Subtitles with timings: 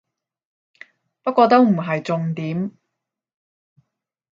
[1.21, 2.71] 不過都唔係重點